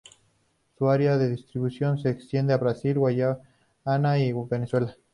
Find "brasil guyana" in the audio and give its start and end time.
2.69-4.17